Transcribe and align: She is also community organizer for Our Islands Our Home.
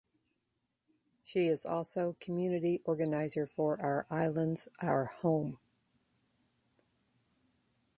She 1.21 1.45
is 1.45 1.63
also 1.63 2.15
community 2.19 2.81
organizer 2.85 3.45
for 3.45 3.79
Our 3.79 4.07
Islands 4.09 4.67
Our 4.81 5.05
Home. 5.21 5.59